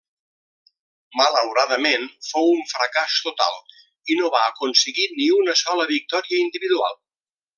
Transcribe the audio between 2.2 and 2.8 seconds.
fou un